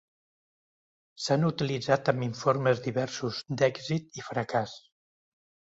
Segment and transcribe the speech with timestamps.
[1.25, 4.77] S'han utilitzat amb informes diversos d'èxit i fracàs.